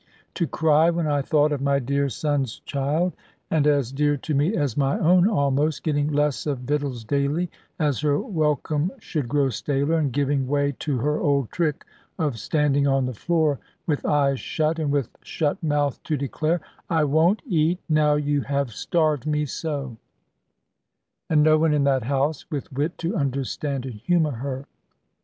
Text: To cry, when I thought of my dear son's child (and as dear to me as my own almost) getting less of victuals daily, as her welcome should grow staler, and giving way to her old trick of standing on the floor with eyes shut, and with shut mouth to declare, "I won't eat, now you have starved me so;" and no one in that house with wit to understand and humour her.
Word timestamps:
To 0.33 0.47
cry, 0.47 0.89
when 0.89 1.05
I 1.05 1.21
thought 1.21 1.51
of 1.51 1.61
my 1.61 1.77
dear 1.77 2.09
son's 2.09 2.57
child 2.61 3.13
(and 3.51 3.67
as 3.67 3.91
dear 3.91 4.17
to 4.17 4.33
me 4.33 4.55
as 4.57 4.75
my 4.75 4.97
own 4.97 5.29
almost) 5.29 5.83
getting 5.83 6.07
less 6.11 6.47
of 6.47 6.61
victuals 6.61 7.03
daily, 7.03 7.51
as 7.77 7.99
her 7.99 8.19
welcome 8.19 8.89
should 8.97 9.27
grow 9.29 9.49
staler, 9.51 9.99
and 9.99 10.11
giving 10.11 10.47
way 10.47 10.73
to 10.79 10.97
her 10.97 11.19
old 11.19 11.51
trick 11.51 11.85
of 12.17 12.39
standing 12.39 12.87
on 12.87 13.05
the 13.05 13.13
floor 13.13 13.59
with 13.85 14.03
eyes 14.03 14.39
shut, 14.39 14.79
and 14.79 14.91
with 14.91 15.09
shut 15.21 15.61
mouth 15.61 16.01
to 16.05 16.17
declare, 16.17 16.61
"I 16.89 17.03
won't 17.03 17.43
eat, 17.47 17.79
now 17.87 18.15
you 18.15 18.41
have 18.41 18.73
starved 18.73 19.27
me 19.27 19.45
so;" 19.45 19.97
and 21.29 21.43
no 21.43 21.59
one 21.59 21.75
in 21.75 21.83
that 21.83 22.05
house 22.05 22.49
with 22.49 22.73
wit 22.73 22.97
to 22.97 23.15
understand 23.15 23.85
and 23.85 23.99
humour 24.03 24.31
her. 24.31 24.65